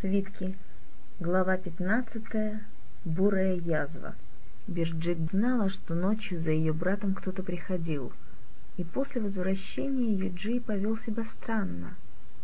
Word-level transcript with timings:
Свитки. 0.00 0.56
Глава 1.18 1.58
15. 1.58 2.22
Бурая 3.04 3.54
язва. 3.56 4.14
Бирджик 4.66 5.18
знала, 5.30 5.68
что 5.68 5.94
ночью 5.94 6.38
за 6.38 6.52
ее 6.52 6.72
братом 6.72 7.14
кто-то 7.14 7.42
приходил, 7.42 8.10
и 8.78 8.84
после 8.84 9.20
возвращения 9.20 10.14
Юджи 10.14 10.58
повел 10.58 10.96
себя 10.96 11.24
странно. 11.26 11.96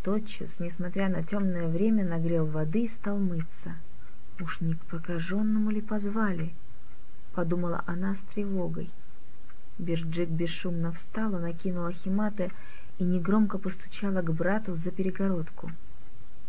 Тотчас, 0.02 0.60
несмотря 0.60 1.08
на 1.08 1.22
темное 1.22 1.68
время, 1.68 2.04
нагрел 2.04 2.44
воды 2.44 2.82
и 2.82 2.88
стал 2.88 3.16
мыться. 3.16 3.74
«Уж 4.38 4.60
не 4.60 4.74
к 4.74 4.80
прокаженному 4.80 5.70
ли 5.70 5.80
позвали?»— 5.80 6.52
подумала 7.34 7.82
она 7.86 8.16
с 8.16 8.20
тревогой. 8.34 8.90
Бирджик 9.78 10.28
бесшумно 10.28 10.92
встала, 10.92 11.38
накинула 11.38 11.90
химаты 11.90 12.52
и 12.98 13.04
негромко 13.04 13.56
постучала 13.56 14.20
к 14.20 14.30
брату 14.30 14.74
за 14.74 14.90
перегородку. 14.90 15.70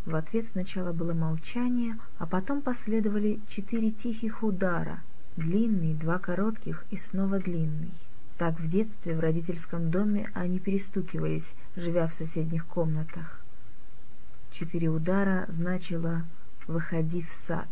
В 0.07 0.15
ответ 0.15 0.45
сначала 0.45 0.93
было 0.93 1.13
молчание, 1.13 1.97
а 2.17 2.25
потом 2.25 2.61
последовали 2.61 3.41
четыре 3.49 3.91
тихих 3.91 4.41
удара, 4.41 5.01
длинный, 5.35 5.93
два 5.93 6.17
коротких 6.17 6.85
и 6.91 6.95
снова 6.95 7.39
длинный. 7.39 7.91
Так 8.37 8.57
в 8.57 8.69
детстве 8.69 9.17
в 9.17 9.19
родительском 9.19 9.91
доме 9.91 10.31
они 10.33 10.59
перестукивались, 10.59 11.55
живя 11.75 12.07
в 12.07 12.13
соседних 12.13 12.65
комнатах. 12.67 13.41
Четыре 14.49 14.87
удара 14.87 15.45
значило 15.49 16.23
«выходи 16.67 17.21
в 17.21 17.29
сад». 17.29 17.67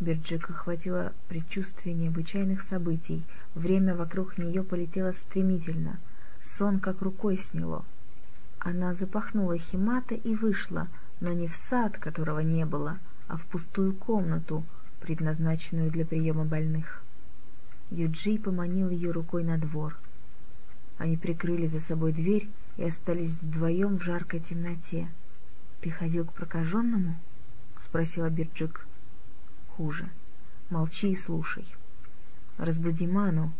Бирджик 0.00 0.48
охватило 0.48 1.12
предчувствие 1.28 1.94
необычайных 1.94 2.62
событий. 2.62 3.26
Время 3.54 3.94
вокруг 3.94 4.38
нее 4.38 4.64
полетело 4.64 5.12
стремительно. 5.12 5.98
Сон 6.40 6.80
как 6.80 7.02
рукой 7.02 7.36
сняло. 7.36 7.84
Она 8.68 8.94
запахнула 8.94 9.58
химата 9.58 10.16
и 10.16 10.34
вышла, 10.34 10.88
но 11.20 11.32
не 11.32 11.46
в 11.46 11.52
сад, 11.54 11.98
которого 11.98 12.40
не 12.40 12.66
было, 12.66 12.98
а 13.28 13.36
в 13.36 13.46
пустую 13.46 13.94
комнату, 13.94 14.64
предназначенную 14.98 15.88
для 15.88 16.04
приема 16.04 16.44
больных. 16.44 17.00
Юджи 17.92 18.38
поманил 18.38 18.90
ее 18.90 19.12
рукой 19.12 19.44
на 19.44 19.56
двор. 19.56 19.96
Они 20.98 21.16
прикрыли 21.16 21.68
за 21.68 21.78
собой 21.78 22.12
дверь 22.12 22.48
и 22.76 22.82
остались 22.82 23.34
вдвоем 23.34 23.98
в 23.98 24.02
жаркой 24.02 24.40
темноте. 24.40 25.06
«Ты 25.80 25.90
ходил 25.90 26.24
к 26.24 26.32
прокаженному?»— 26.32 27.14
спросила 27.78 28.30
Бирджик. 28.30 28.84
«Хуже. 29.76 30.08
Молчи 30.70 31.12
и 31.12 31.16
слушай. 31.16 31.72
Разбуди 32.58 33.06
Ману, 33.06 33.52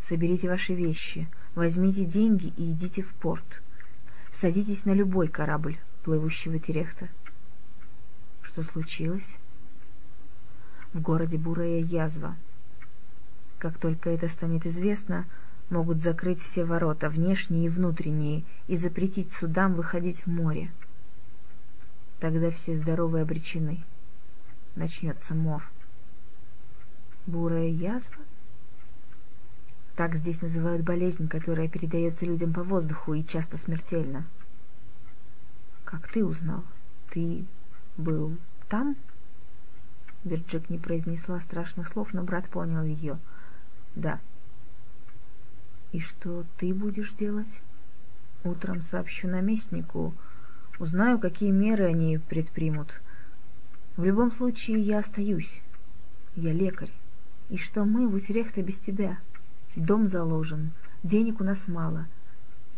соберите 0.00 0.48
ваши 0.48 0.72
вещи, 0.74 1.28
возьмите 1.54 2.06
деньги 2.06 2.46
и 2.56 2.72
идите 2.72 3.02
в 3.02 3.12
порт. 3.12 3.60
Садитесь 4.40 4.84
на 4.84 4.90
любой 4.90 5.28
корабль, 5.28 5.78
плывущий 6.02 6.50
в 6.50 6.58
Терехта. 6.58 7.08
Что 8.42 8.64
случилось? 8.64 9.36
В 10.92 11.00
городе 11.00 11.38
бурая 11.38 11.78
язва. 11.78 12.34
Как 13.60 13.78
только 13.78 14.10
это 14.10 14.26
станет 14.26 14.66
известно, 14.66 15.24
могут 15.70 16.02
закрыть 16.02 16.40
все 16.40 16.64
ворота, 16.64 17.08
внешние 17.08 17.66
и 17.66 17.68
внутренние, 17.68 18.42
и 18.66 18.76
запретить 18.76 19.30
судам 19.32 19.74
выходить 19.74 20.26
в 20.26 20.26
море. 20.26 20.72
Тогда 22.18 22.50
все 22.50 22.74
здоровые 22.76 23.22
обречены. 23.22 23.84
Начнется 24.74 25.34
мор. 25.34 25.62
Бурая 27.26 27.68
язва? 27.68 28.16
Так 29.96 30.16
здесь 30.16 30.42
называют 30.42 30.82
болезнь, 30.82 31.28
которая 31.28 31.68
передается 31.68 32.26
людям 32.26 32.52
по 32.52 32.64
воздуху 32.64 33.14
и 33.14 33.24
часто 33.24 33.56
смертельно. 33.56 34.26
Как 35.84 36.08
ты 36.08 36.24
узнал? 36.24 36.64
Ты 37.10 37.44
был 37.96 38.36
там? 38.68 38.96
Бирджик 40.24 40.68
не 40.68 40.78
произнесла 40.78 41.38
страшных 41.38 41.88
слов, 41.88 42.12
но 42.12 42.24
брат 42.24 42.48
понял 42.48 42.82
ее. 42.82 43.18
Да. 43.94 44.18
И 45.92 46.00
что 46.00 46.44
ты 46.58 46.74
будешь 46.74 47.12
делать? 47.12 47.60
Утром 48.42 48.82
сообщу 48.82 49.28
наместнику, 49.28 50.12
узнаю, 50.80 51.20
какие 51.20 51.52
меры 51.52 51.84
они 51.84 52.18
предпримут. 52.18 53.00
В 53.96 54.02
любом 54.02 54.32
случае 54.32 54.80
я 54.80 54.98
остаюсь. 54.98 55.62
Я 56.34 56.52
лекарь. 56.52 56.90
И 57.48 57.56
что 57.56 57.84
мы 57.84 58.08
в 58.08 58.14
Утерехте 58.14 58.60
без 58.60 58.76
тебя— 58.76 59.18
Дом 59.76 60.06
заложен, 60.06 60.70
денег 61.02 61.40
у 61.40 61.44
нас 61.44 61.66
мало. 61.66 62.06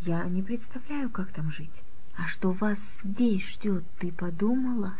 Я 0.00 0.24
не 0.24 0.42
представляю, 0.42 1.10
как 1.10 1.30
там 1.30 1.50
жить. 1.50 1.82
А 2.16 2.26
что 2.26 2.52
вас 2.52 2.78
здесь 3.04 3.46
ждет, 3.50 3.84
ты 3.98 4.10
подумала? 4.10 4.94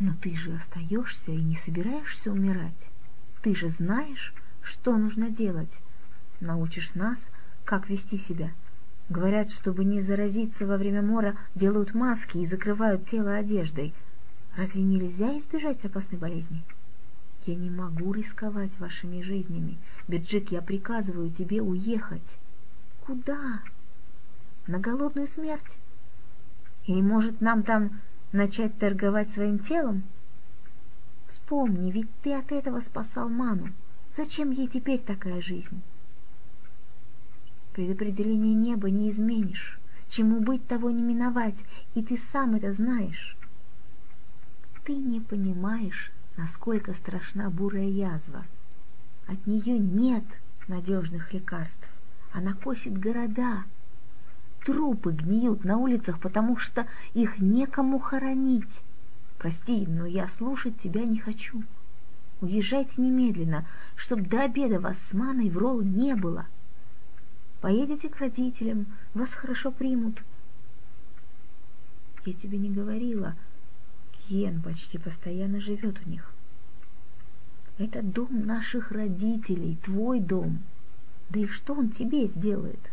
Но 0.00 0.12
ты 0.20 0.34
же 0.34 0.54
остаешься 0.54 1.30
и 1.30 1.36
не 1.36 1.54
собираешься 1.54 2.32
умирать. 2.32 2.90
Ты 3.42 3.54
же 3.54 3.68
знаешь, 3.68 4.34
что 4.60 4.96
нужно 4.96 5.30
делать. 5.30 5.80
Научишь 6.40 6.94
нас, 6.94 7.28
как 7.64 7.88
вести 7.88 8.16
себя. 8.16 8.50
Говорят, 9.08 9.50
чтобы 9.50 9.84
не 9.84 10.00
заразиться 10.00 10.66
во 10.66 10.76
время 10.76 11.02
мора, 11.02 11.36
делают 11.54 11.94
маски 11.94 12.38
и 12.38 12.46
закрывают 12.46 13.06
тело 13.08 13.36
одеждой. 13.36 13.94
Разве 14.56 14.82
нельзя 14.82 15.38
избежать 15.38 15.84
опасной 15.84 16.18
болезни? 16.18 16.64
Я 17.46 17.54
не 17.56 17.68
могу 17.68 18.12
рисковать 18.12 18.78
вашими 18.78 19.20
жизнями. 19.20 19.76
Бирджик, 20.08 20.50
я 20.50 20.62
приказываю 20.62 21.30
тебе 21.30 21.60
уехать. 21.60 22.38
Куда? 23.04 23.60
На 24.66 24.78
голодную 24.78 25.28
смерть? 25.28 25.76
Или, 26.86 27.02
может, 27.02 27.42
нам 27.42 27.62
там 27.62 28.00
начать 28.32 28.78
торговать 28.78 29.28
своим 29.28 29.58
телом? 29.58 30.04
Вспомни, 31.26 31.90
ведь 31.90 32.08
ты 32.22 32.32
от 32.32 32.50
этого 32.50 32.80
спасал 32.80 33.28
Ману. 33.28 33.74
Зачем 34.16 34.50
ей 34.50 34.66
теперь 34.66 35.00
такая 35.00 35.42
жизнь? 35.42 35.82
Предопределение 37.74 38.54
неба 38.54 38.88
не 38.88 39.10
изменишь. 39.10 39.78
Чему 40.08 40.40
быть, 40.40 40.66
того 40.66 40.90
не 40.90 41.02
миновать, 41.02 41.62
и 41.94 42.02
ты 42.02 42.16
сам 42.16 42.54
это 42.54 42.72
знаешь. 42.72 43.36
Ты 44.84 44.94
не 44.94 45.20
понимаешь, 45.20 46.12
насколько 46.36 46.92
страшна 46.94 47.50
бурая 47.50 47.88
язва. 47.88 48.44
От 49.26 49.46
нее 49.46 49.78
нет 49.78 50.24
надежных 50.68 51.32
лекарств. 51.32 51.88
Она 52.32 52.54
косит 52.54 52.98
города. 52.98 53.64
Трупы 54.64 55.12
гниют 55.12 55.64
на 55.64 55.76
улицах, 55.76 56.18
потому 56.20 56.56
что 56.56 56.86
их 57.12 57.38
некому 57.38 57.98
хоронить. 57.98 58.80
Прости, 59.38 59.86
но 59.86 60.06
я 60.06 60.26
слушать 60.28 60.78
тебя 60.78 61.04
не 61.04 61.18
хочу. 61.18 61.62
Уезжайте 62.40 63.00
немедленно, 63.00 63.66
чтоб 63.94 64.20
до 64.20 64.42
обеда 64.42 64.80
вас 64.80 64.98
с 64.98 65.12
Маной 65.12 65.50
в 65.50 65.58
Ролл 65.58 65.82
не 65.82 66.14
было. 66.14 66.46
Поедете 67.60 68.08
к 68.08 68.18
родителям, 68.18 68.86
вас 69.14 69.32
хорошо 69.32 69.70
примут. 69.70 70.22
Я 72.26 72.32
тебе 72.32 72.58
не 72.58 72.70
говорила, 72.70 73.34
Кьен 74.26 74.62
почти 74.62 74.98
постоянно 74.98 75.60
живет 75.60 76.00
у 76.04 76.08
них. 76.08 76.32
Это 77.76 78.02
дом 78.02 78.46
наших 78.46 78.92
родителей, 78.92 79.76
твой 79.82 80.20
дом. 80.20 80.62
Да 81.28 81.40
и 81.40 81.46
что 81.46 81.74
он 81.74 81.90
тебе 81.90 82.26
сделает? 82.26 82.90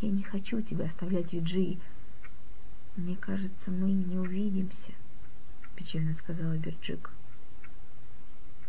Я 0.00 0.10
не 0.10 0.22
хочу 0.22 0.62
тебя 0.62 0.86
оставлять, 0.86 1.32
Юджи. 1.32 1.78
Мне 2.96 3.16
кажется, 3.16 3.70
мы 3.70 3.92
не 3.92 4.16
увидимся, 4.16 4.92
печально 5.76 6.14
сказала 6.14 6.56
Берджик. 6.56 7.10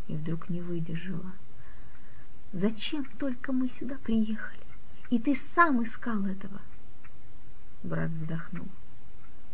И 0.08 0.14
вдруг 0.14 0.50
не 0.50 0.62
выдержала. 0.62 1.31
Зачем 2.52 3.06
только 3.18 3.54
мы 3.54 3.70
сюда 3.70 3.98
приехали? 4.04 4.60
И 5.10 5.20
ты 5.20 5.36
сам 5.36 5.84
искал 5.84 6.26
этого. 6.26 6.62
Брат 7.84 8.10
вздохнул. 8.12 8.68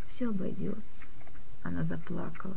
Все 0.07 0.29
обойдется. 0.29 1.05
Она 1.67 1.83
заплакала. 1.83 2.55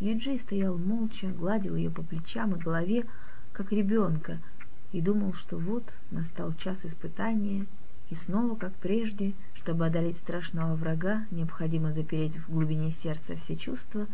Юджи 0.00 0.38
стоял 0.38 0.78
молча, 0.78 1.28
гладил 1.28 1.76
ее 1.76 1.90
по 1.90 2.02
плечам 2.02 2.54
и 2.54 2.58
голове, 2.58 3.04
как 3.52 3.72
ребенка, 3.72 4.38
и 4.90 5.02
думал, 5.02 5.34
что 5.34 5.58
вот 5.58 5.84
настал 6.10 6.54
час 6.54 6.86
испытания, 6.86 7.66
и 8.08 8.14
снова, 8.14 8.56
как 8.56 8.72
прежде, 8.76 9.34
чтобы 9.52 9.84
одолеть 9.84 10.16
страшного 10.16 10.74
врага, 10.76 11.26
необходимо 11.30 11.92
запереть 11.92 12.38
в 12.38 12.50
глубине 12.50 12.88
сердца 12.88 13.36
все 13.36 13.54
чувства 13.54 14.06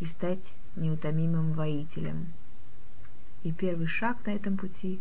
и 0.00 0.06
стать 0.06 0.54
неутомимым 0.74 1.52
воителем. 1.52 2.28
И 3.42 3.52
первый 3.52 3.88
шаг 3.88 4.24
на 4.24 4.30
этом 4.30 4.56
пути 4.56 5.00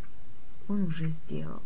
он 0.67 0.83
уже 0.83 1.07
сделал. 1.07 1.61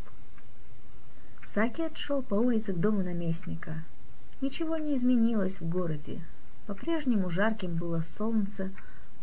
Саки 1.43 1.81
отшел 1.81 2.21
по 2.21 2.35
улице 2.35 2.71
к 2.71 2.77
дому 2.77 3.01
наместника. 3.01 3.83
Ничего 4.41 4.77
не 4.77 4.95
изменилось 4.95 5.59
в 5.59 5.67
городе. 5.67 6.21
По-прежнему 6.69 7.31
жарким 7.31 7.77
было 7.77 8.01
солнце, 8.01 8.69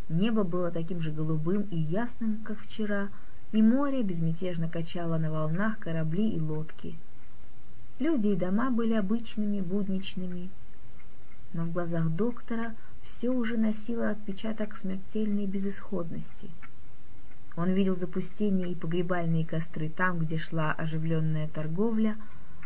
небо 0.08 0.42
было 0.42 0.72
таким 0.72 1.00
же 1.00 1.12
голубым 1.12 1.62
и 1.70 1.76
ясным, 1.76 2.38
как 2.42 2.58
вчера, 2.58 3.08
и 3.52 3.62
море 3.62 4.02
безмятежно 4.02 4.68
качало 4.68 5.16
на 5.16 5.30
волнах 5.30 5.78
корабли 5.78 6.28
и 6.28 6.40
лодки. 6.40 6.96
Люди 8.00 8.30
и 8.30 8.34
дома 8.34 8.72
были 8.72 8.94
обычными, 8.94 9.60
будничными. 9.60 10.50
но 11.52 11.66
в 11.66 11.72
глазах 11.72 12.08
доктора 12.08 12.74
все 13.04 13.30
уже 13.30 13.56
носило 13.56 14.10
отпечаток 14.10 14.76
смертельной 14.76 15.46
безысходности. 15.46 16.50
Он 17.56 17.70
видел 17.70 17.94
запустение 17.94 18.72
и 18.72 18.74
погребальные 18.74 19.46
костры 19.46 19.88
там, 19.88 20.18
где 20.18 20.36
шла 20.36 20.72
оживленная 20.72 21.46
торговля, 21.46 22.16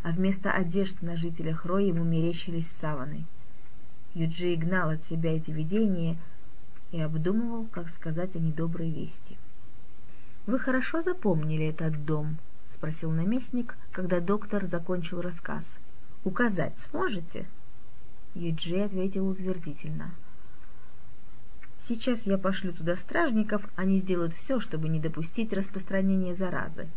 а 0.03 0.12
вместо 0.12 0.50
одежд 0.50 1.03
на 1.03 1.17
жителях 1.17 1.67
Роя 1.67 1.85
ему 1.85 2.03
мерещились 2.03 2.71
саваны. 2.71 3.27
Юджи 4.15 4.57
гнал 4.57 4.91
от 4.91 5.05
себя 5.05 5.37
эти 5.37 5.53
видения 5.53 6.17
и 6.91 7.01
обдумывал, 7.01 7.67
как 7.67 7.89
сказать 7.89 8.35
о 8.35 8.41
недоброй 8.41 8.91
вести. 8.91 9.37
«Вы 10.47 10.59
хорошо 10.59 11.03
запомнили 11.03 11.67
этот 11.67 12.05
дом?»— 12.05 12.39
спросил 12.75 13.11
наместник, 13.12 13.77
когда 13.93 14.21
доктор 14.21 14.67
закончил 14.67 15.21
рассказ. 15.21 15.79
«Указать 16.25 16.77
сможете?» 16.79 17.47
Юджи 18.35 18.81
ответил 18.81 19.29
утвердительно. 19.29 20.11
«Сейчас 21.79 22.27
я 22.27 22.37
пошлю 22.37 22.73
туда 22.73 22.97
стражников, 22.97 23.69
они 23.77 23.99
сделают 23.99 24.35
все, 24.35 24.59
чтобы 24.59 24.89
не 24.89 24.99
допустить 24.99 25.53
распространения 25.53 26.35
заразы. 26.35 26.89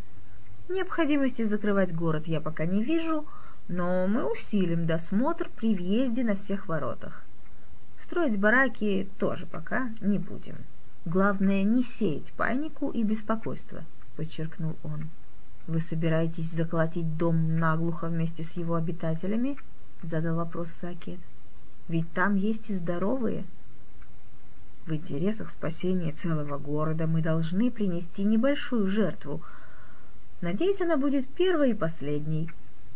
Необходимости 0.69 1.43
закрывать 1.43 1.93
город 1.93 2.27
я 2.27 2.41
пока 2.41 2.65
не 2.65 2.83
вижу, 2.83 3.25
но 3.67 4.07
мы 4.07 4.29
усилим 4.29 4.85
досмотр 4.85 5.49
при 5.55 5.75
въезде 5.75 6.23
на 6.23 6.35
всех 6.35 6.67
воротах. 6.67 7.23
Строить 8.03 8.39
бараки 8.39 9.09
тоже 9.17 9.45
пока 9.45 9.91
не 10.01 10.19
будем. 10.19 10.57
Главное, 11.05 11.63
не 11.63 11.83
сеять 11.83 12.31
панику 12.33 12.89
и 12.89 13.03
беспокойство»,— 13.03 13.83
подчеркнул 14.15 14.75
он. 14.83 15.09
«Вы 15.67 15.79
собираетесь 15.79 16.51
заколотить 16.51 17.17
дом 17.17 17.57
наглухо 17.57 18.07
вместе 18.07 18.43
с 18.43 18.53
его 18.53 18.75
обитателями?»— 18.75 19.57
задал 20.03 20.35
вопрос 20.35 20.69
Сакет. 20.69 21.19
«Ведь 21.87 22.11
там 22.13 22.35
есть 22.35 22.69
и 22.69 22.73
здоровые». 22.73 23.45
«В 24.85 24.93
интересах 24.93 25.49
спасения 25.51 26.11
целого 26.11 26.57
города 26.57 27.07
мы 27.07 27.21
должны 27.21 27.71
принести 27.71 28.23
небольшую 28.23 28.87
жертву. 28.87 29.41
Надеюсь, 30.41 30.81
она 30.81 30.97
будет 30.97 31.27
первой 31.29 31.71
и 31.71 31.73
последней. 31.73 32.49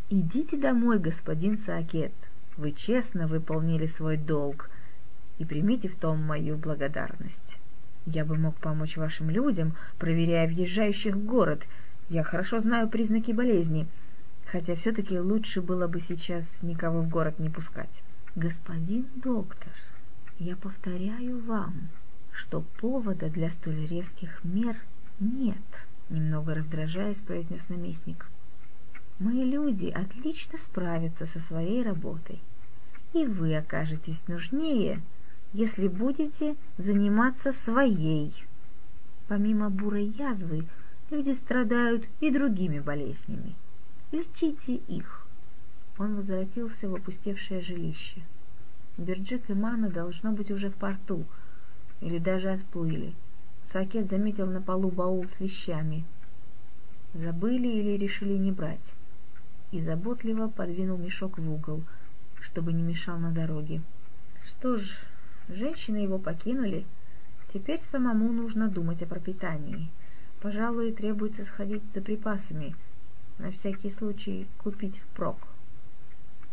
Идите 0.09 0.57
домой, 0.57 0.99
господин 0.99 1.57
Сакет. 1.57 2.13
Вы 2.55 2.71
честно 2.71 3.27
выполнили 3.27 3.85
свой 3.85 4.17
долг 4.17 4.69
и 5.37 5.45
примите 5.45 5.87
в 5.89 5.95
том 5.95 6.21
мою 6.23 6.57
благодарность. 6.57 7.57
Я 8.05 8.25
бы 8.25 8.37
мог 8.37 8.55
помочь 8.55 8.97
вашим 8.97 9.29
людям, 9.29 9.75
проверяя 9.99 10.47
въезжающих 10.47 11.15
в 11.15 11.25
город. 11.25 11.65
Я 12.09 12.23
хорошо 12.23 12.59
знаю 12.59 12.89
признаки 12.89 13.31
болезни» 13.31 13.87
хотя 14.51 14.75
все-таки 14.75 15.19
лучше 15.19 15.61
было 15.61 15.87
бы 15.87 15.99
сейчас 15.99 16.61
никого 16.61 17.01
в 17.01 17.09
город 17.09 17.39
не 17.39 17.49
пускать. 17.49 18.01
Господин 18.35 19.07
доктор, 19.15 19.71
я 20.39 20.55
повторяю 20.55 21.43
вам, 21.43 21.89
что 22.31 22.61
повода 22.79 23.29
для 23.29 23.49
столь 23.49 23.87
резких 23.87 24.43
мер 24.43 24.77
нет, 25.19 25.87
немного 26.09 26.53
раздражаясь, 26.55 27.17
произнес 27.17 27.67
наместник. 27.69 28.27
Мои 29.19 29.43
люди 29.43 29.87
отлично 29.87 30.59
справятся 30.59 31.25
со 31.25 31.39
своей 31.39 31.81
работой, 31.81 32.39
и 33.13 33.25
вы 33.25 33.55
окажетесь 33.55 34.27
нужнее, 34.27 35.01
если 35.53 35.87
будете 35.87 36.55
заниматься 36.77 37.51
своей. 37.51 38.31
Помимо 39.27 39.71
бурой 39.71 40.05
язвы, 40.05 40.65
люди 41.09 41.31
страдают 41.31 42.05
и 42.19 42.29
другими 42.29 42.79
болезнями. 42.79 43.55
Лечите 44.11 44.75
их!» 44.75 45.25
Он 45.97 46.15
возвратился 46.15 46.87
в 46.87 46.93
опустевшее 46.93 47.61
жилище. 47.61 48.21
Берджик 48.97 49.49
и 49.49 49.53
Мана 49.53 49.89
должно 49.89 50.31
быть 50.31 50.51
уже 50.51 50.69
в 50.69 50.75
порту, 50.75 51.25
или 52.01 52.19
даже 52.19 52.51
отплыли. 52.51 53.15
Сакет 53.63 54.09
заметил 54.09 54.45
на 54.45 54.61
полу 54.61 54.91
баул 54.91 55.25
с 55.25 55.39
вещами. 55.39 56.05
Забыли 57.13 57.67
или 57.67 57.97
решили 57.97 58.37
не 58.37 58.51
брать. 58.51 58.93
И 59.71 59.81
заботливо 59.81 60.47
подвинул 60.47 60.97
мешок 60.97 61.37
в 61.37 61.51
угол, 61.51 61.83
чтобы 62.39 62.73
не 62.73 62.81
мешал 62.81 63.17
на 63.17 63.31
дороге. 63.31 63.81
Что 64.45 64.77
ж, 64.77 64.99
женщины 65.49 65.97
его 65.97 66.17
покинули. 66.19 66.85
Теперь 67.53 67.81
самому 67.81 68.31
нужно 68.31 68.69
думать 68.69 69.01
о 69.03 69.07
пропитании. 69.07 69.89
Пожалуй, 70.41 70.91
требуется 70.91 71.43
сходить 71.43 71.83
за 71.93 72.01
припасами— 72.01 72.75
на 73.39 73.51
всякий 73.51 73.91
случай 73.91 74.47
купить 74.57 74.97
впрок. 74.97 75.37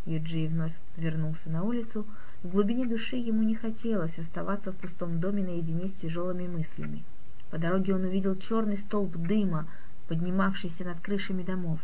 Юджи 0.05 0.47
вновь 0.47 0.75
вернулся 0.97 1.49
на 1.49 1.63
улицу. 1.63 2.07
В 2.43 2.51
глубине 2.51 2.87
души 2.87 3.17
ему 3.17 3.43
не 3.43 3.55
хотелось 3.55 4.19
оставаться 4.19 4.71
в 4.71 4.77
пустом 4.77 5.19
доме 5.19 5.43
наедине 5.43 5.89
с 5.89 5.93
тяжелыми 5.93 6.47
мыслями. 6.47 7.03
По 7.51 7.57
дороге 7.57 7.95
он 7.95 8.05
увидел 8.05 8.37
черный 8.37 8.77
столб 8.77 9.17
дыма, 9.17 9.67
поднимавшийся 10.09 10.85
над 10.85 11.01
крышами 11.01 11.43
домов. 11.43 11.81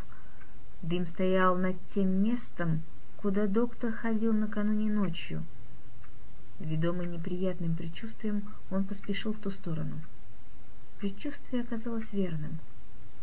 Дым 0.83 1.07
стоял 1.07 1.57
над 1.57 1.77
тем 1.89 2.23
местом, 2.23 2.83
куда 3.17 3.47
доктор 3.47 3.93
ходил 3.93 4.33
накануне 4.33 4.91
ночью. 4.91 5.45
Ведомый 6.59 7.07
неприятным 7.07 7.75
предчувствием, 7.75 8.43
он 8.71 8.85
поспешил 8.85 9.33
в 9.33 9.39
ту 9.39 9.51
сторону. 9.51 10.01
Предчувствие 10.99 11.63
оказалось 11.63 12.13
верным— 12.13 12.59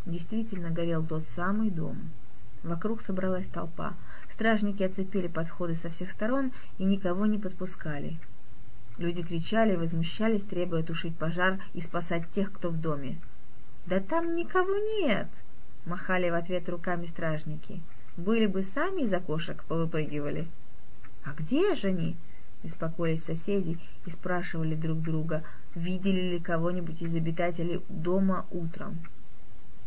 Действительно 0.08 0.70
горел 0.70 1.06
тот 1.06 1.24
самый 1.36 1.70
дом. 1.70 1.98
Вокруг 2.64 3.02
собралась 3.02 3.48
толпа. 3.48 3.94
Стражники 4.32 4.82
оцепили 4.82 5.28
подходы 5.28 5.76
со 5.76 5.90
всех 5.90 6.12
сторон 6.12 6.54
и 6.78 6.86
никого 6.86 7.26
не 7.26 7.38
подпускали. 7.38 8.18
Люди 8.98 9.22
кричали 9.22 9.76
возмущались, 9.76 10.44
требуя 10.44 10.82
тушить 10.82 11.18
пожар 11.18 11.60
и 11.74 11.82
спасать 11.82 12.30
тех, 12.32 12.54
кто 12.54 12.70
в 12.70 12.80
доме. 12.80 13.20
«Да 13.86 14.00
там 14.00 14.34
никого 14.34 14.78
нет!»— 15.02 15.28
махали 15.88 16.30
в 16.30 16.36
ответ 16.36 16.70
руками 16.70 17.06
стражники. 17.06 17.82
«Были 18.18 18.46
бы 18.46 18.64
сами 18.64 19.02
из 19.02 19.14
окошек 19.14 19.64
повыпрыгивали». 19.64 20.48
«А 21.24 21.34
где 21.34 21.74
же 21.76 21.88
они?»— 21.88 22.16
беспокоились 22.64 23.24
соседи 23.24 23.80
и 24.06 24.10
спрашивали 24.10 24.76
друг 24.76 25.02
друга, 25.02 25.44
видели 25.76 26.34
ли 26.34 26.40
кого-нибудь 26.40 27.02
из 27.02 27.16
обитателей 27.16 27.82
дома 27.90 28.46
утром. 28.52 29.00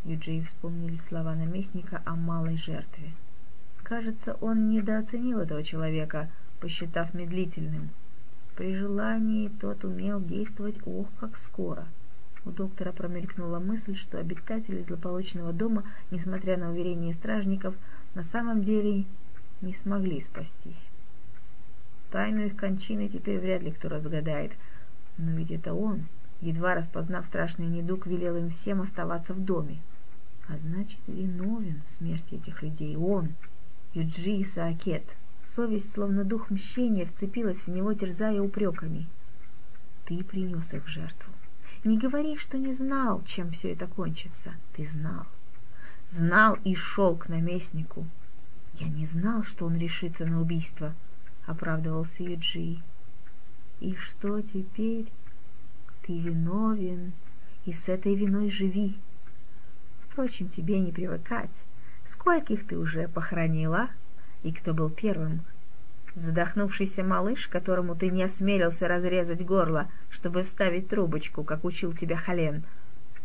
Юджи 0.04 0.42
вспомнили 0.42 0.94
слова 0.94 1.34
наместника 1.34 2.02
о 2.04 2.16
малой 2.16 2.56
жертве. 2.56 3.12
Кажется, 3.82 4.34
он 4.40 4.68
недооценил 4.70 5.40
этого 5.40 5.62
человека, 5.62 6.30
посчитав 6.60 7.12
медлительным. 7.12 7.90
При 8.56 8.74
желании 8.74 9.48
тот 9.48 9.84
умел 9.84 10.20
действовать 10.20 10.78
ох, 10.86 11.08
как 11.18 11.36
скоро. 11.36 11.86
У 12.46 12.50
доктора 12.50 12.92
промелькнула 12.92 13.58
мысль, 13.58 13.94
что 13.94 14.18
обитатели 14.18 14.82
злополучного 14.82 15.52
дома, 15.52 15.84
несмотря 16.10 16.56
на 16.56 16.70
уверение 16.70 17.12
стражников, 17.12 17.74
на 18.14 18.24
самом 18.24 18.62
деле 18.62 19.04
не 19.60 19.74
смогли 19.74 20.20
спастись. 20.20 20.86
Тайну 22.10 22.46
их 22.46 22.56
кончины 22.56 23.08
теперь 23.08 23.38
вряд 23.38 23.62
ли 23.62 23.70
кто 23.70 23.88
разгадает, 23.88 24.52
но 25.18 25.32
ведь 25.32 25.50
это 25.50 25.74
он, 25.74 26.06
едва 26.40 26.74
распознав 26.74 27.26
страшный 27.26 27.66
недуг, 27.66 28.06
велел 28.06 28.36
им 28.36 28.50
всем 28.50 28.80
оставаться 28.80 29.34
в 29.34 29.44
доме. 29.44 29.78
А 30.48 30.56
значит, 30.56 30.98
виновен 31.06 31.82
в 31.86 31.90
смерти 31.90 32.34
этих 32.34 32.62
людей 32.62 32.96
он, 32.96 33.34
Юджи 33.92 34.40
Исаакет. 34.40 35.04
Совесть, 35.54 35.92
словно 35.92 36.24
дух 36.24 36.48
мщения, 36.50 37.04
вцепилась 37.04 37.58
в 37.58 37.68
него, 37.68 37.92
терзая 37.92 38.40
упреками. 38.40 39.06
Ты 40.06 40.24
принес 40.24 40.72
их 40.72 40.84
в 40.84 40.88
жертву. 40.88 41.32
Не 41.82 41.96
говори, 41.96 42.36
что 42.36 42.58
не 42.58 42.74
знал, 42.74 43.22
чем 43.24 43.50
все 43.50 43.72
это 43.72 43.86
кончится. 43.86 44.54
Ты 44.74 44.86
знал. 44.86 45.26
Знал 46.10 46.58
и 46.62 46.74
шел 46.74 47.16
к 47.16 47.28
наместнику. 47.28 48.06
Я 48.74 48.88
не 48.88 49.06
знал, 49.06 49.44
что 49.44 49.64
он 49.64 49.78
решится 49.78 50.26
на 50.26 50.42
убийство, 50.42 50.94
оправдывался 51.46 52.22
Юджи. 52.22 52.82
И 53.80 53.94
что 53.94 54.42
теперь? 54.42 55.10
Ты 56.02 56.18
виновен, 56.18 57.12
и 57.64 57.72
с 57.72 57.88
этой 57.88 58.14
виной 58.14 58.50
живи. 58.50 58.98
Впрочем, 60.04 60.50
тебе 60.50 60.80
не 60.80 60.92
привыкать. 60.92 61.54
Скольких 62.06 62.66
ты 62.66 62.76
уже 62.76 63.08
похоронила? 63.08 63.88
И 64.42 64.52
кто 64.52 64.74
был 64.74 64.90
первым? 64.90 65.40
Задохнувшийся 66.14 67.04
малыш, 67.04 67.46
которому 67.46 67.94
ты 67.94 68.10
не 68.10 68.24
осмелился 68.24 68.88
разрезать 68.88 69.44
горло, 69.44 69.88
чтобы 70.08 70.42
вставить 70.42 70.88
трубочку, 70.88 71.44
как 71.44 71.64
учил 71.64 71.92
тебя 71.92 72.16
Хален? 72.16 72.64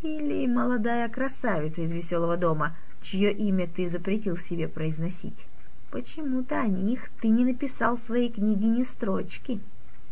Или 0.04 0.46
молодая 0.46 1.10
красавица 1.10 1.82
из 1.82 1.92
веселого 1.92 2.38
дома, 2.38 2.76
чье 3.02 3.34
имя 3.34 3.68
ты 3.68 3.88
запретил 3.88 4.38
себе 4.38 4.68
произносить? 4.68 5.48
Почему-то 5.90 6.62
о 6.62 6.68
них 6.68 7.10
ты 7.22 7.30
не 7.30 7.46
написал 7.46 7.96
в 7.96 8.02
своей 8.02 8.32
книге 8.32 8.68
ни 8.68 8.84
строчки. 8.84 9.60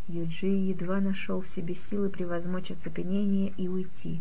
Юджи 0.08 0.46
едва 0.46 1.00
нашел 1.00 1.40
в 1.40 1.46
себе 1.46 1.74
силы 1.74 2.08
превозмочь 2.08 2.70
оцепенение 2.70 3.52
и 3.56 3.68
уйти. 3.68 4.20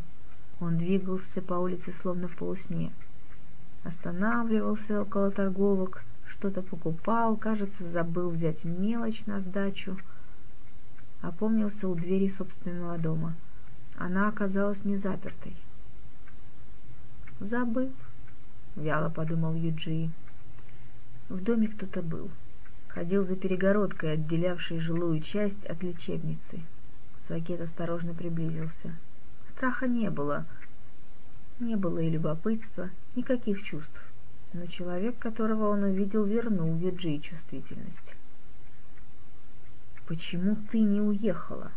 Он 0.60 0.78
двигался 0.78 1.42
по 1.42 1.56
улице 1.56 1.92
словно 1.92 2.28
в 2.28 2.36
полусне. 2.36 2.92
Останавливался 3.84 5.02
около 5.02 5.32
торговок, 5.32 6.04
что-то 6.34 6.62
покупал, 6.62 7.38
кажется, 7.38 7.88
забыл 7.88 8.30
взять 8.30 8.63
мелочь 8.63 9.25
на 9.28 9.40
сдачу. 9.40 9.98
Опомнился 11.22 11.88
у 11.88 11.96
двери 11.96 12.28
собственного 12.28 12.98
дома. 12.98 13.36
Она 13.98 14.28
оказалась 14.28 14.84
не 14.84 14.98
запертой. 14.98 15.56
«Забыл»,— 17.40 17.92
вяло 18.75 19.10
подумал 19.10 19.54
Юджи. 19.54 20.10
В 21.30 21.42
доме 21.42 21.68
кто-то 21.68 22.02
был. 22.02 22.30
Ходил 22.88 23.24
за 23.24 23.36
перегородкой, 23.36 24.13
отделявшей 24.13 24.80
жилую 24.80 25.22
часть 25.22 25.66
от 25.66 25.84
лечебницы. 25.84 26.60
Сакет 27.28 27.62
осторожно 27.62 28.13
приблизился. 28.13 28.92
Страха 29.50 29.88
не 29.88 30.10
было. 30.10 30.46
Не 31.60 31.75
было 31.75 32.00
и 32.00 32.10
любопытства, 32.10 32.90
никаких 33.16 33.62
чувств. 33.63 34.12
Но 34.54 34.68
человек, 34.68 35.18
которого 35.18 35.70
он 35.70 35.84
увидел, 35.84 36.24
вернул 36.26 36.76
Юджи 36.78 37.18
чувствительность. 37.18 38.16
«Почему 40.06 40.56
ты 40.72 40.80
не 40.80 41.02
уехала? 41.02 41.72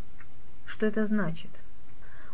Что 0.66 0.84
это 0.84 1.06
значит?» 1.06 1.50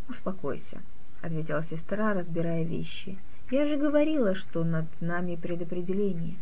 «Успокойся»,— 0.09 0.81
ответила 1.23 1.63
сестра, 1.63 2.13
разбирая 2.13 2.65
вещи. 2.65 3.19
«Я 3.51 3.67
же 3.67 3.77
говорила, 3.77 4.35
что 4.35 4.65
над 4.65 4.87
нами 5.01 5.37
предопределение. 5.37 6.35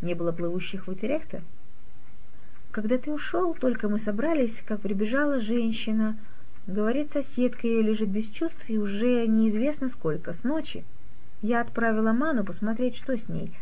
Не 0.00 0.14
было 0.14 0.30
плывущих 0.30 0.86
в 0.86 0.90
Утерехте?» 0.90 1.42
«Когда 2.70 2.98
ты 2.98 3.10
ушел, 3.10 3.54
только 3.54 3.88
мы 3.88 3.98
собрались, 3.98 4.62
как 4.64 4.82
прибежала 4.82 5.40
женщина. 5.40 6.16
Говорит, 6.68 7.10
соседка 7.10 7.66
ее 7.66 7.82
лежит 7.82 8.10
без 8.10 8.28
чувств, 8.28 8.68
и 8.68 8.78
уже 8.78 9.26
неизвестно 9.26 9.88
сколько, 9.88 10.34
с 10.34 10.44
ночи. 10.44 10.84
Я 11.42 11.60
отправила 11.60 12.12
Ману 12.12 12.44
посмотреть, 12.44 12.96
что 12.96 13.16
с 13.16 13.28
ней, 13.28 13.56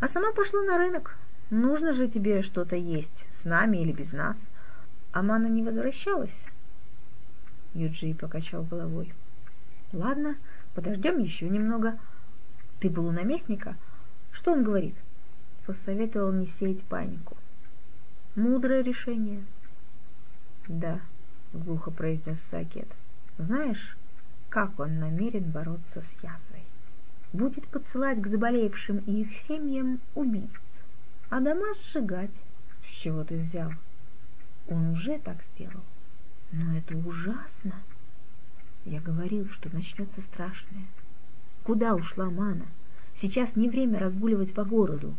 а 0.00 0.08
сама 0.08 0.32
пошла 0.32 0.62
на 0.62 0.78
рынок. 0.78 1.16
Нужно 1.50 1.92
же 1.92 2.08
тебе 2.08 2.42
что-то 2.42 2.76
есть, 2.76 3.26
с 3.32 3.44
нами 3.44 3.78
или 3.78 3.92
без 3.92 4.12
нас. 4.12 4.40
А 5.12 5.22
Мана 5.22 5.46
не 5.46 5.62
возвращалась?» 5.62 6.44
Юджи 7.74 8.14
покачал 8.14 8.64
головой. 8.64 9.12
Ладно, 9.92 10.36
подождем 10.74 11.18
еще 11.18 11.48
немного. 11.48 11.98
Ты 12.78 12.88
был 12.88 13.06
у 13.06 13.12
наместника? 13.12 13.76
Что 14.32 14.52
он 14.52 14.62
говорит? 14.64 14.94
Посоветовал 15.66 16.32
не 16.32 16.46
сеять 16.46 16.84
панику. 16.84 17.36
Мудрое 18.36 18.82
решение. 18.82 19.44
Да, 20.68 21.00
глухо 21.52 21.90
произнес 21.90 22.40
Сакет. 22.40 22.88
Знаешь, 23.38 23.96
как 24.48 24.78
он 24.78 25.00
намерен 25.00 25.50
бороться 25.50 26.00
с 26.00 26.12
язвой? 26.22 26.49
Будет 27.32 27.68
подсылать 27.68 28.20
к 28.20 28.26
заболевшим 28.26 28.98
и 29.06 29.22
их 29.22 29.32
семьям 29.32 30.00
убийц, 30.14 30.82
а 31.28 31.40
дома 31.40 31.74
сжигать. 31.74 32.34
С 32.84 32.88
чего 32.88 33.22
ты 33.22 33.36
взял? 33.36 33.70
Он 34.68 34.90
уже 34.90 35.18
так 35.18 35.42
сделал. 35.44 35.84
Но 36.52 36.76
это 36.76 36.96
ужасно. 36.96 37.74
Я 38.84 39.00
говорил, 39.00 39.48
что 39.48 39.72
начнется 39.72 40.20
страшное. 40.20 40.86
Куда 41.62 41.94
ушла 41.94 42.30
Мана? 42.30 42.66
Сейчас 43.14 43.54
не 43.54 43.68
время 43.68 43.98
разгуливать 44.00 44.52
по 44.52 44.64
городу. 44.64 45.14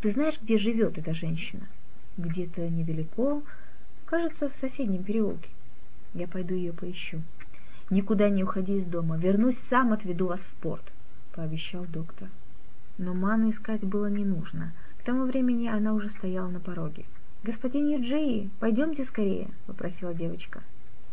Ты 0.00 0.10
знаешь, 0.10 0.40
где 0.40 0.56
живет 0.56 0.96
эта 0.96 1.12
женщина? 1.12 1.66
Где-то 2.16 2.68
недалеко, 2.68 3.42
кажется, 4.06 4.48
в 4.48 4.54
соседнем 4.54 5.02
переулке. 5.02 5.50
Я 6.14 6.28
пойду 6.28 6.54
ее 6.54 6.72
поищу. 6.72 7.20
Никуда 7.90 8.30
не 8.30 8.42
уходи 8.42 8.78
из 8.78 8.86
дома. 8.86 9.18
Вернусь 9.18 9.58
сам, 9.58 9.92
отведу 9.92 10.28
вас 10.28 10.40
в 10.40 10.50
порт, 10.62 10.84
пообещал 11.36 11.84
доктор. 11.84 12.28
Но 12.98 13.12
Ману 13.12 13.50
искать 13.50 13.84
было 13.84 14.06
не 14.06 14.24
нужно. 14.24 14.72
К 14.98 15.04
тому 15.04 15.24
времени 15.24 15.68
она 15.68 15.92
уже 15.92 16.08
стояла 16.08 16.48
на 16.48 16.60
пороге. 16.60 17.04
«Господин 17.44 17.88
Юджии, 17.88 18.50
пойдемте 18.58 19.04
скорее»,— 19.04 19.50
попросила 19.66 20.14
девочка. 20.14 20.62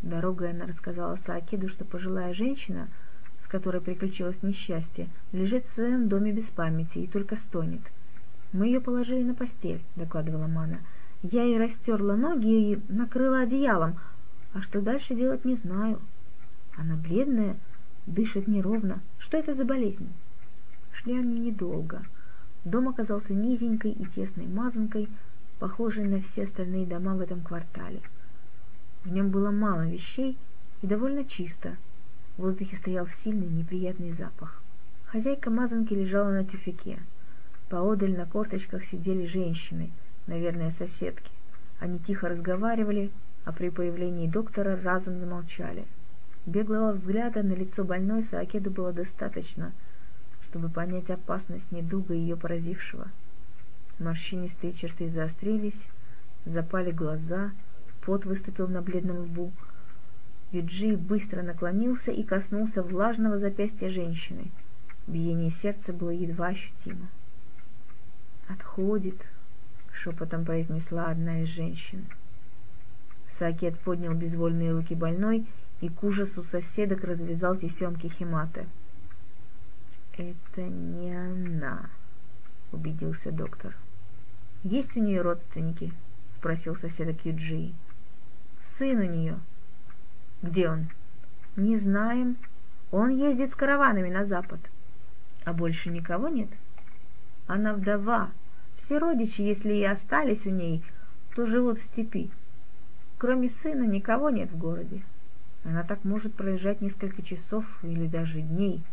Дорогой 0.02 0.52
она 0.52 0.66
рассказала 0.66 1.18
Саакиду, 1.18 1.68
что 1.68 1.86
пожилая 1.86 2.34
женщина, 2.34 2.88
с 3.44 3.48
которой 3.48 3.82
приключилось 3.82 4.42
несчастье, 4.42 5.10
лежит 5.34 5.66
в 5.66 5.74
своем 5.74 6.08
доме 6.08 6.32
без 6.32 6.46
памяти 6.46 7.00
и 7.00 7.08
только 7.08 7.36
стонет. 7.36 7.82
«Мы 8.54 8.68
ее 8.68 8.80
положили 8.80 9.24
на 9.24 9.36
постель»,— 9.36 9.84
докладывала 9.96 10.48
Мана. 10.48 10.80
«Я 11.22 11.44
ей 11.44 11.60
растерла 11.60 12.16
ноги 12.16 12.74
и 12.74 12.82
накрыла 12.88 13.42
одеялом, 13.42 14.00
а 14.54 14.62
что 14.62 14.82
дальше 14.82 15.16
делать 15.16 15.46
не 15.46 15.56
знаю. 15.56 16.00
Она 16.78 16.96
бледная, 16.96 17.58
дышит 18.06 18.48
неровно. 18.48 19.02
Что 19.18 19.38
это 19.38 19.54
за 19.54 19.66
болезнь?» 19.66 20.10
Шли 20.92 21.18
они 21.18 21.40
недолго. 21.40 22.06
Дом 22.66 22.88
оказался 22.88 23.34
низенькой 23.34 23.92
и 23.92 24.06
тесной 24.06 24.48
мазанкой, 24.48 25.10
похожий 25.60 26.06
на 26.06 26.22
все 26.22 26.44
остальные 26.44 26.86
дома 26.86 27.16
в 27.16 27.22
этом 27.22 27.42
квартале. 27.42 28.02
В 29.04 29.12
нем 29.12 29.30
было 29.30 29.52
мало 29.52 29.88
вещей 29.88 30.38
и 30.82 30.88
довольно 30.88 31.26
чисто. 31.26 31.78
В 32.38 32.44
воздухе 32.44 32.78
стоял 32.78 33.08
сильный 33.08 33.48
неприятный 33.48 34.12
запах. 34.14 34.62
Хозяйка 35.06 35.50
мазанки 35.50 35.94
лежала 35.94 36.32
на 36.32 36.46
тюфяке. 36.46 37.00
Поодаль 37.70 38.16
на 38.16 38.26
корточках 38.26 38.84
сидели 38.84 39.26
женщины, 39.26 39.92
наверное, 40.28 40.72
соседки. 40.72 41.32
Они 41.80 42.00
тихо 42.00 42.30
разговаривали, 42.30 43.12
а 43.46 43.52
при 43.52 43.70
появлении 43.70 44.28
доктора 44.28 44.80
разом 44.82 45.20
замолчали. 45.20 45.86
Беглого 46.46 46.92
взгляда 46.92 47.44
на 47.44 47.54
лицо 47.54 47.84
больной 47.84 48.24
Саакеду 48.24 48.70
было 48.70 48.92
достаточно, 48.92 49.72
чтобы 50.44 50.70
понять 50.70 51.10
опасность 51.10 51.72
недуга 51.72 52.14
ее 52.14 52.36
поразившего– 52.36 53.08
Морщинистые 54.00 54.74
черты 54.74 55.08
заострились, 55.08 55.82
запали 56.46 56.92
глаза, 56.92 57.52
пот 58.02 58.26
выступил 58.26 58.68
на 58.68 58.82
бледном 58.82 59.20
лбу. 59.20 59.52
Юджи 60.52 60.98
быстро 60.98 61.42
наклонился 61.42 62.12
и 62.12 62.24
коснулся 62.24 62.82
влажного 62.82 63.38
запястья 63.38 63.90
женщины. 63.90 64.52
Биение 65.06 65.52
сердца 65.52 65.94
было 65.94 66.10
едва 66.10 66.48
ощутимо. 66.48 67.08
«Отходит»,— 68.48 69.26
шепотом 69.94 70.44
произнесла 70.44 71.08
одна 71.08 71.42
из 71.42 71.48
женщин. 71.48 72.06
Сакет 73.38 73.80
поднял 73.80 74.14
безвольные 74.14 74.72
руки 74.72 74.96
больной 74.96 75.46
и 75.84 75.90
к 75.90 76.02
ужасу 76.02 76.46
соседок 76.46 77.04
развязал 77.04 77.58
тесемки 77.58 78.08
химаты. 78.08 78.68
«Это 80.14 80.62
не 80.62 81.14
она»,— 81.14 81.90
убедился 82.72 83.34
доктор. 83.34 83.76
«Есть 84.64 84.96
у 84.96 85.02
нее 85.02 85.22
родственники?»— 85.22 85.92
спросил 86.38 86.78
соседа 86.78 87.14
Юджи. 87.26 87.74
«Сын 88.64 88.98
у 88.98 89.04
нее». 89.04 89.38
«Где 90.42 90.70
он?» 90.70 90.88
«Не 91.58 91.76
знаем. 91.76 92.38
Он 92.92 93.10
ездит 93.10 93.50
с 93.50 93.56
караванами 93.56 94.10
на 94.10 94.24
запад». 94.24 94.62
«А 95.44 95.52
больше 95.52 95.90
никого 95.90 96.30
нет?» 96.30 96.48
«Она 97.46 97.74
вдова. 97.74 98.32
Все 98.78 99.00
родичи, 99.00 99.42
если 99.42 99.74
и 99.74 99.84
остались 99.84 100.46
у 100.46 100.50
ней, 100.50 100.82
то 101.36 101.46
живут 101.46 101.78
в 101.78 101.84
степи. 101.84 102.32
Кроме 103.18 103.50
сына 103.50 103.84
никого 103.84 104.30
нет 104.30 104.50
в 104.50 104.58
городе. 104.58 105.02
Она 105.64 105.84
так 105.84 106.04
может 106.04 106.34
проезжать 106.34 106.82
несколько 106.82 107.22
часов 107.22 107.66
или 107.84 108.08
даже 108.08 108.42
дней». 108.42 108.84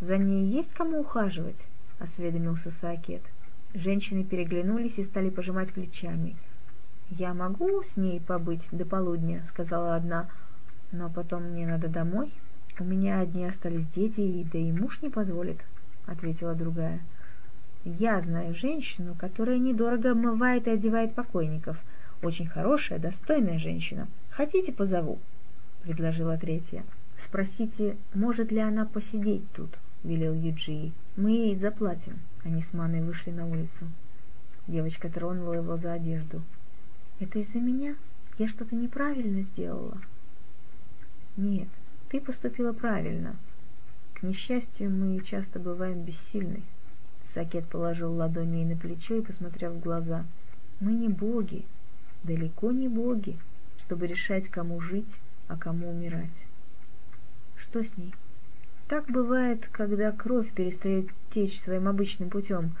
«За 0.00 0.16
ней 0.16 0.46
есть 0.46 0.72
кому 0.72 1.00
ухаживать?»— 1.00 1.66
осведомился 1.98 2.70
Саакет.— 2.70 3.22
Женщины 3.74 4.24
переглянулись 4.24 4.98
и 4.98 5.04
стали 5.04 5.28
пожимать 5.28 5.74
плечами. 5.74 6.36
«Я 7.10 7.34
могу 7.34 7.82
с 7.82 7.98
ней 7.98 8.18
побыть 8.18 8.66
до 8.72 8.86
полудня»,— 8.86 9.44
сказала 9.48 9.94
одна,— 9.94 10.28
«но 10.92 11.10
потом 11.10 11.42
мне 11.50 11.66
надо 11.66 11.88
домой. 11.88 12.32
У 12.78 12.84
меня 12.84 13.20
одни 13.20 13.44
остались 13.44 13.86
дети, 13.86 14.20
и 14.20 14.44
да 14.44 14.58
и 14.58 14.72
муж 14.72 15.02
не 15.02 15.10
позволит»,— 15.10 15.58
ответила 16.06 16.54
другая. 16.54 17.00
«Я 17.84 18.20
знаю 18.20 18.54
женщину, 18.54 19.14
которая 19.14 19.58
недорого 19.58 20.12
обмывает 20.12 20.66
и 20.66 20.70
одевает 20.70 21.14
покойников. 21.14 21.76
Очень 22.22 22.46
хорошая, 22.46 22.98
достойная 22.98 23.58
женщина. 23.58 24.08
Хотите, 24.30 24.72
позову?»— 24.72 25.18
предложила 25.82 26.36
третья. 26.36 26.84
«Спросите, 27.18 27.96
может 28.14 28.52
ли 28.52 28.58
она 28.58 28.84
посидеть 28.86 29.50
тут?»— 29.52 29.70
велел 30.04 30.34
Юджии. 30.34 30.92
«Мы 31.16 31.30
ей 31.30 31.56
заплатим». 31.56 32.20
Они 32.44 32.60
с 32.62 32.72
Маной 32.72 33.02
вышли 33.02 33.30
на 33.30 33.46
улицу. 33.46 33.86
Девочка 34.68 35.08
тронула 35.08 35.54
его 35.54 35.76
за 35.76 35.92
одежду. 35.92 36.42
«Это 37.20 37.40
из-за 37.40 37.58
меня? 37.58 37.96
Я 38.38 38.46
что-то 38.46 38.76
неправильно 38.76 39.42
сделала?» 39.42 39.98
«Нет, 41.36 41.68
ты 42.08 42.20
поступила 42.20 42.72
правильно. 42.72 43.36
К 44.14 44.22
несчастью, 44.22 44.90
мы 44.90 45.20
часто 45.20 45.58
бываем 45.58 46.02
бессильны». 46.02 46.62
Сакет 47.24 47.66
положил 47.66 48.12
ладонь 48.14 48.56
ей 48.56 48.64
на 48.64 48.76
плечо 48.76 49.16
и 49.16 49.22
посмотрел 49.22 49.72
в 49.72 49.80
глаза. 49.80 50.24
«Мы 50.80 50.92
не 50.92 51.08
боги, 51.08 51.64
далеко 52.22 52.72
не 52.72 52.88
боги, 52.88 53.36
чтобы 53.78 54.06
решать, 54.06 54.48
кому 54.48 54.80
жить, 54.80 55.14
а 55.48 55.56
кому 55.56 55.90
умирать». 55.90 56.46
«Что 57.56 57.82
с 57.82 57.96
ней?» 57.96 58.14
Так 58.88 59.04
бывает, 59.10 59.68
когда 59.70 60.10
кровь 60.12 60.50
перестает 60.52 61.10
течь 61.30 61.60
своим 61.60 61.88
обычным 61.88 62.30
путем. 62.30 62.74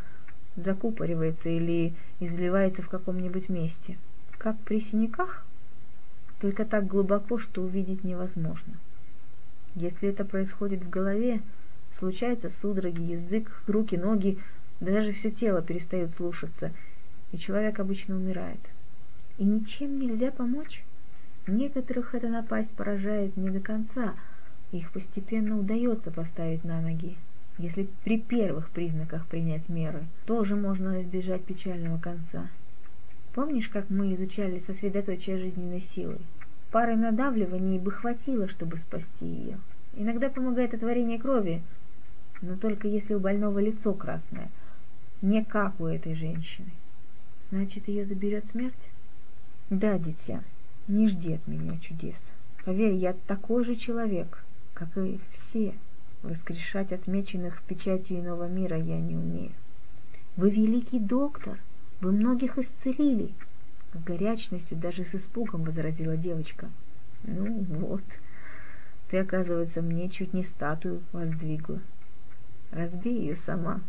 закупоривается 0.56 1.50
или 1.50 1.94
изливается 2.18 2.82
в 2.82 2.88
каком-нибудь 2.88 3.48
месте. 3.48 3.96
Как 4.38 4.58
при 4.60 4.80
синяках, 4.80 5.44
только 6.40 6.64
так 6.64 6.86
глубоко, 6.86 7.38
что 7.38 7.62
увидеть 7.62 8.04
невозможно. 8.04 8.74
Если 9.74 10.08
это 10.08 10.24
происходит 10.24 10.82
в 10.82 10.90
голове, 10.90 11.42
случаются 11.92 12.48
судороги, 12.48 13.12
язык, 13.12 13.62
руки, 13.66 13.96
ноги, 13.96 14.38
даже 14.80 15.12
все 15.12 15.30
тело 15.30 15.62
перестает 15.62 16.14
слушаться, 16.16 16.72
и 17.32 17.38
человек 17.38 17.78
обычно 17.78 18.16
умирает. 18.16 18.60
И 19.36 19.44
ничем 19.44 20.00
нельзя 20.00 20.30
помочь. 20.30 20.84
Некоторых 21.48 22.14
эта 22.14 22.28
напасть 22.28 22.72
поражает 22.72 23.38
не 23.38 23.48
до 23.48 23.58
конца, 23.60 24.14
их 24.70 24.92
постепенно 24.92 25.58
удается 25.58 26.10
поставить 26.10 26.62
на 26.62 26.82
ноги. 26.82 27.16
Если 27.56 27.88
при 28.04 28.20
первых 28.20 28.68
признаках 28.68 29.26
принять 29.26 29.70
меры, 29.70 30.04
тоже 30.26 30.56
можно 30.56 31.00
избежать 31.00 31.42
печального 31.42 31.96
конца. 31.96 32.48
Помнишь, 33.32 33.70
как 33.70 33.88
мы 33.88 34.12
изучали 34.12 34.58
сосредоточие 34.58 35.38
жизненной 35.38 35.80
силы? 35.80 36.18
Пары 36.70 36.96
надавливаний 36.96 37.78
бы 37.78 37.92
хватило, 37.92 38.46
чтобы 38.46 38.76
спасти 38.76 39.24
ее. 39.24 39.58
Иногда 39.94 40.28
помогает 40.28 40.74
отворение 40.74 41.18
крови, 41.18 41.62
но 42.42 42.56
только 42.56 42.88
если 42.88 43.14
у 43.14 43.20
больного 43.20 43.58
лицо 43.58 43.94
красное, 43.94 44.50
не 45.22 45.42
как 45.42 45.80
у 45.80 45.86
этой 45.86 46.14
женщины. 46.14 46.68
Значит, 47.48 47.88
ее 47.88 48.04
заберет 48.04 48.46
смерть? 48.48 48.90
Да, 49.70 49.98
дитя, 49.98 50.42
не 50.88 51.08
жди 51.08 51.34
от 51.34 51.46
меня 51.46 51.78
чудес. 51.78 52.16
Поверь, 52.64 52.94
я 52.94 53.14
такой 53.26 53.64
же 53.64 53.76
человек, 53.76 54.42
как 54.74 54.96
и 54.96 55.20
все. 55.32 55.74
Воскрешать 56.22 56.92
отмеченных 56.92 57.62
печатью 57.62 58.18
иного 58.18 58.48
мира 58.48 58.76
я 58.76 58.98
не 58.98 59.14
умею. 59.14 59.52
Вы 60.36 60.50
великий 60.50 60.98
доктор, 60.98 61.58
вы 62.00 62.12
многих 62.12 62.58
исцелили, 62.58 63.32
с 63.92 64.02
горячностью, 64.02 64.76
даже 64.76 65.04
с 65.04 65.14
испугом 65.14 65.62
возразила 65.62 66.16
девочка. 66.16 66.68
Ну 67.22 67.64
вот, 67.68 68.04
ты, 69.10 69.18
оказывается, 69.18 69.82
мне 69.82 70.08
чуть 70.08 70.32
не 70.34 70.42
статую 70.42 71.02
воздвигла. 71.12 71.80
Разбей 72.70 73.18
ее 73.18 73.36
сама, 73.36 73.80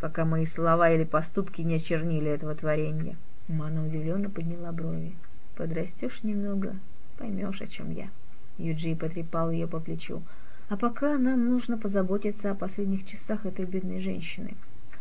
пока 0.00 0.24
мои 0.24 0.46
слова 0.46 0.90
или 0.90 1.04
поступки 1.04 1.62
не 1.62 1.76
очернили 1.76 2.30
этого 2.30 2.54
творения. 2.54 3.16
Мана 3.48 3.86
удивленно 3.86 4.28
подняла 4.28 4.72
брови. 4.72 5.14
Подрастешь 5.56 6.22
немного, 6.22 6.76
поймешь, 7.16 7.62
о 7.62 7.66
чем 7.66 7.90
я. 7.90 8.10
Юджи 8.58 8.94
потрепал 8.94 9.50
ее 9.50 9.66
по 9.66 9.80
плечу. 9.80 10.22
А 10.68 10.76
пока 10.76 11.16
нам 11.16 11.46
нужно 11.48 11.78
позаботиться 11.78 12.50
о 12.50 12.54
последних 12.54 13.06
часах 13.06 13.46
этой 13.46 13.64
бедной 13.64 14.00
женщины. 14.00 14.54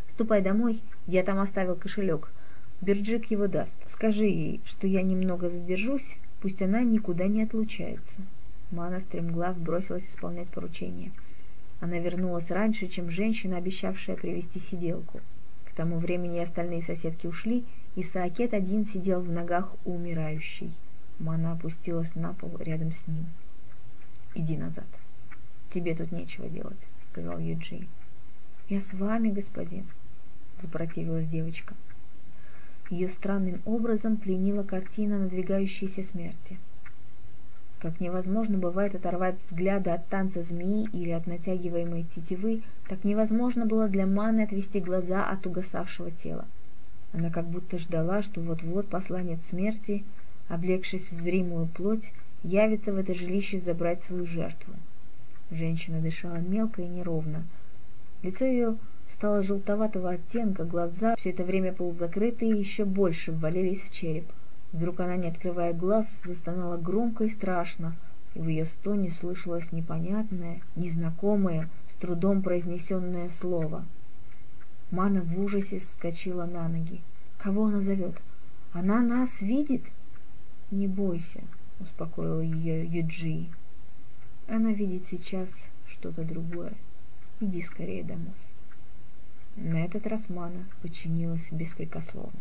Ступай 0.08 0.42
домой, 0.42 0.82
я 1.08 1.24
там 1.24 1.40
оставил 1.40 1.76
кошелек. 1.76 2.32
Берджик 2.80 3.32
его 3.32 3.48
даст. 3.48 3.76
Скажи 3.88 4.26
ей, 4.26 4.62
что 4.64 4.88
я 4.88 5.02
немного 5.02 5.50
задержусь, 5.50 6.16
пусть 6.42 6.62
она 6.62 6.84
никуда 6.84 7.28
не 7.28 7.44
отлучается. 7.44 8.22
Мана 8.72 9.02
стремглав 9.02 9.58
бросилась 9.58 10.08
исполнять 10.08 10.50
поручение. 10.50 11.12
Она 11.82 12.00
вернулась 12.00 12.50
раньше, 12.50 12.88
чем 12.88 13.12
женщина, 13.12 13.58
обещавшая 13.58 14.16
привести 14.16 14.60
сиделку. 14.60 15.20
К 15.66 15.74
тому 15.76 15.98
времени 15.98 16.40
остальные 16.40 16.82
соседки 16.82 17.28
ушли, 17.28 17.66
и 17.96 18.04
Саакет 18.04 18.54
один 18.54 18.86
сидел 18.86 19.22
в 19.22 19.32
ногах 19.32 19.74
у 19.86 19.94
умирающей. 19.94 20.72
Мана 21.18 21.54
опустилась 21.54 22.14
на 22.16 22.34
пол 22.34 22.52
рядом 22.60 22.92
с 22.92 23.08
ним. 23.08 23.26
«Иди 24.34 24.58
назад. 24.58 24.88
Тебе 25.72 25.96
тут 25.96 26.12
нечего 26.12 26.50
делать»,— 26.50 26.88
сказал 27.12 27.40
Юджи. 27.40 27.88
«Я 28.68 28.82
с 28.82 28.94
вами, 28.94 29.32
господин»,— 29.32 29.86
запротивилась 30.62 31.28
девочка. 31.28 31.74
Ее 32.90 33.08
странным 33.08 33.62
образом 33.66 34.18
пленила 34.18 34.64
картина 34.64 35.18
надвигающейся 35.18 36.04
смерти. 36.04 36.60
Как 37.80 38.00
невозможно 38.00 38.58
бывает 38.58 38.96
оторвать 38.96 39.44
взгляды 39.44 39.92
от 39.92 40.08
танца 40.08 40.42
змеи 40.42 40.90
или 40.92 41.12
от 41.12 41.28
натягиваемой 41.28 42.04
тетивы, 42.04 42.62
так 42.88 43.04
невозможно 43.04 43.66
было 43.66 43.88
для 43.88 44.06
Маны 44.06 44.42
отвести 44.42 44.82
глаза 44.82 45.26
от 45.30 45.48
угасавшего 45.48 46.12
тела. 46.12 46.46
Она 47.18 47.30
как 47.30 47.48
будто 47.48 47.78
ждала, 47.78 48.22
что 48.22 48.42
вот-вот 48.42 48.90
посланец 48.90 49.40
смерти, 49.46 50.04
облегшись 50.50 51.14
в 51.14 51.22
зримую 51.22 51.68
плоть, 51.68 52.12
явится 52.44 52.92
в 52.92 52.98
это 52.98 53.14
жилище 53.14 53.58
забрать 53.58 54.04
свою 54.04 54.26
жертву. 54.26 54.74
Женщина 55.50 56.02
дышала 56.02 56.40
мелко 56.40 56.82
и 56.82 56.88
неровно. 56.88 57.46
Лицо 58.22 58.44
ее 58.44 58.76
стало 59.08 59.44
желтоватого 59.44 60.10
оттенка, 60.10 60.66
глаза, 60.66 61.16
все 61.16 61.30
это 61.30 61.46
время 61.46 61.72
полузакрытые, 61.72 62.52
еще 62.52 62.84
больше 62.84 63.32
ввалились 63.32 63.84
в 63.84 63.94
череп. 63.94 64.26
Вдруг 64.74 65.00
она, 65.00 65.16
не 65.16 65.30
открывая 65.30 65.74
глаз, 65.74 66.22
застонала 66.26 66.76
громко 66.76 67.24
и 67.24 67.30
страшно, 67.30 67.96
и 68.34 68.40
в 68.40 68.50
ее 68.50 68.66
стоне 68.66 69.12
слышалось 69.12 69.72
непонятное, 69.72 70.60
незнакомое, 70.76 71.70
с 71.88 71.94
трудом 71.94 72.42
произнесенное 72.42 73.30
слово. 73.30 73.86
Мана 74.96 75.22
в 75.22 75.38
ужасе 75.42 75.80
вскочила 75.80 76.46
на 76.46 76.70
ноги. 76.70 77.02
Кого 77.38 77.66
она 77.66 77.82
зовет? 77.82 78.16
Она 78.72 79.02
нас 79.02 79.42
видит? 79.42 79.84
Не 80.72 80.88
бойся, 80.88 81.42
успокоил 81.82 82.40
ее 82.40 82.86
Юджи. 82.86 83.48
Она 84.48 84.72
видит 84.72 85.04
сейчас 85.04 85.50
что-то 85.86 86.24
другое. 86.24 86.72
Иди 87.42 87.62
скорее 87.62 88.06
домой. 88.06 88.36
На 89.58 89.84
этот 89.84 90.08
раз 90.08 90.30
Мана 90.30 90.64
подчинилась 90.82 91.52
беспрекословно. 91.52 92.40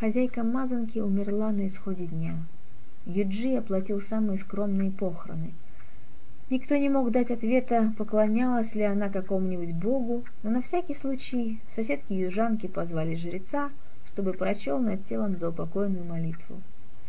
Хозяйка 0.00 0.44
мазанки 0.44 1.00
умерла 1.00 1.52
на 1.52 1.66
исходе 1.66 2.06
дня. 2.06 2.38
Юджи 3.04 3.54
оплатил 3.56 4.00
самые 4.00 4.38
скромные 4.38 4.90
похороны. 4.90 5.52
Никто 6.50 6.76
не 6.76 6.88
мог 6.88 7.10
дать 7.10 7.30
ответа, 7.30 7.92
поклонялась 7.98 8.74
ли 8.74 8.82
она 8.82 9.08
какому-нибудь 9.10 9.74
богу, 9.74 10.24
но 10.42 10.50
на 10.50 10.60
всякий 10.62 10.94
случай 10.94 11.60
соседки-южанки 11.74 12.66
позвали 12.66 13.14
жреца, 13.14 13.70
чтобы 14.06 14.32
прочел 14.32 14.78
над 14.78 15.04
телом 15.04 15.36
заупокойную 15.36 16.04
молитву. 16.04 16.60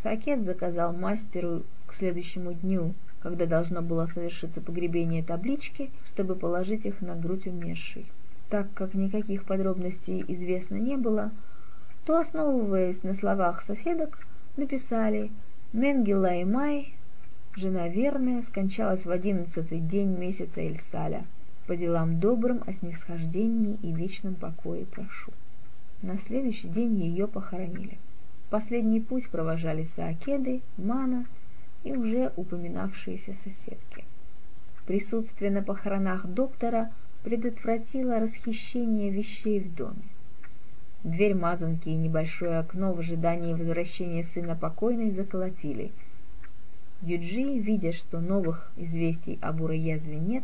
Сакет 0.04 0.44
заказал 0.44 0.94
мастеру 0.94 1.64
к 1.88 1.94
следующему 1.94 2.54
дню, 2.54 2.94
когда 3.22 3.46
должно 3.46 3.82
было 3.82 4.06
совершиться 4.06 4.62
погребение 4.62 5.24
таблички, 5.24 5.90
чтобы 6.06 6.36
положить 6.36 6.86
их 6.86 7.02
на 7.02 7.16
грудь 7.16 7.48
умершей 7.48 8.06
так 8.50 8.68
как 8.74 8.96
никаких 8.96 9.46
подробностей 9.46 10.26
известно 10.28 10.76
не 10.76 10.98
было, 10.98 11.32
то, 12.06 12.20
основываясь 12.20 13.04
на 13.04 13.14
словах 13.14 13.62
соседок, 13.62 14.18
написали 14.58 15.32
«Менгела 15.72 16.34
и 16.36 16.44
Май, 16.44 16.96
жена 17.56 17.88
верная, 17.88 18.42
скончалась 18.42 19.06
в 19.06 19.12
одиннадцатый 19.12 19.80
день 19.80 20.18
месяца 20.18 20.62
Эльсаля. 20.62 21.26
По 21.68 21.76
делам 21.76 22.20
добрым 22.20 22.64
о 22.66 22.74
снисхождении 22.74 23.78
и 23.84 23.92
вечном 23.92 24.36
покое 24.36 24.86
прошу». 24.86 25.32
На 26.02 26.18
следующий 26.18 26.68
день 26.68 26.96
ее 26.96 27.28
похоронили. 27.28 27.98
Последний 28.50 29.02
путь 29.02 29.30
провожали 29.30 29.84
Саакеды, 29.84 30.62
Мана 30.78 31.26
и 31.84 31.92
уже 31.92 32.32
упоминавшиеся 32.36 33.34
соседки. 33.34 34.06
Присутствие 34.88 35.52
на 35.52 35.62
похоронах 35.62 36.26
доктора– 36.26 36.92
предотвратила 37.24 38.20
расхищение 38.20 39.10
вещей 39.10 39.60
в 39.60 39.76
доме. 39.76 40.04
Дверь 41.04 41.36
мазанки 41.36 41.90
и 41.90 41.96
небольшое 41.96 42.60
окно 42.60 42.94
в 42.94 43.00
ожидании 43.00 43.54
возвращения 43.54 44.24
сына 44.24 44.56
покойной 44.56 45.12
заколотили. 45.12 45.92
Юджи, 47.02 47.60
видя, 47.60 47.94
что 47.94 48.20
новых 48.20 48.72
известий 48.76 49.40
об 49.42 49.62
уроязве 49.62 50.20
нет, 50.20 50.44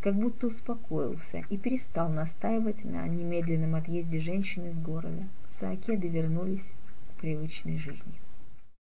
как 0.00 0.14
будто 0.14 0.46
успокоился 0.46 1.44
и 1.50 1.56
перестал 1.56 2.08
настаивать 2.08 2.84
на 2.84 3.06
немедленном 3.08 3.74
отъезде 3.74 4.20
женщины 4.20 4.68
из 4.68 4.78
города. 4.78 5.28
Саакеды 5.48 6.06
вернулись 6.06 6.66
к 7.10 7.20
привычной 7.20 7.78
жизни. 7.78 8.14